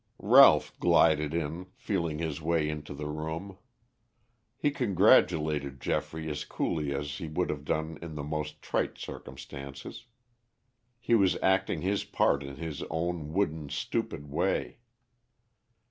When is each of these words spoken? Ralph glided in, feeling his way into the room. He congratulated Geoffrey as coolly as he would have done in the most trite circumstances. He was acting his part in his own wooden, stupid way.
Ralph 0.23 0.73
glided 0.79 1.31
in, 1.31 1.67
feeling 1.75 2.17
his 2.17 2.41
way 2.41 2.67
into 2.67 2.95
the 2.95 3.05
room. 3.05 3.59
He 4.57 4.71
congratulated 4.71 5.79
Geoffrey 5.79 6.27
as 6.31 6.43
coolly 6.43 6.91
as 6.91 7.19
he 7.19 7.27
would 7.27 7.51
have 7.51 7.63
done 7.63 7.99
in 8.01 8.15
the 8.15 8.23
most 8.23 8.63
trite 8.63 8.97
circumstances. 8.97 10.05
He 10.99 11.13
was 11.13 11.37
acting 11.43 11.81
his 11.83 12.03
part 12.03 12.41
in 12.41 12.55
his 12.55 12.81
own 12.89 13.31
wooden, 13.33 13.69
stupid 13.69 14.25
way. 14.27 14.79